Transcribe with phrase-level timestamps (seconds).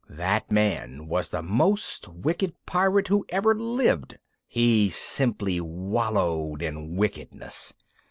[0.09, 4.17] That man was the most wicked pirate who ever lived!
[4.47, 7.75] He simply wallowed in wickedness!